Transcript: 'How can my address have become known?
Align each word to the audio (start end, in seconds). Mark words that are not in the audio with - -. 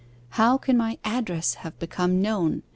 'How 0.29 0.57
can 0.57 0.77
my 0.77 0.97
address 1.03 1.53
have 1.61 1.77
become 1.77 2.23
known? 2.23 2.63